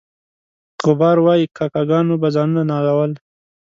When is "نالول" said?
2.71-3.11